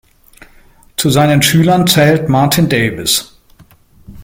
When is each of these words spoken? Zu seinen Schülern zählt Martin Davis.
Zu 0.97 1.11
seinen 1.11 1.43
Schülern 1.43 1.85
zählt 1.85 2.27
Martin 2.27 2.67
Davis. 2.67 3.37